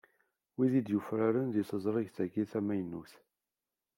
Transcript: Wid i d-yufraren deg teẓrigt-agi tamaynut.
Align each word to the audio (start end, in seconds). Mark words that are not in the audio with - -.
Wid 0.55 0.73
i 0.79 0.81
d-yufraren 0.81 1.47
deg 1.55 1.65
teẓrigt-agi 1.69 2.43
tamaynut. 2.51 3.13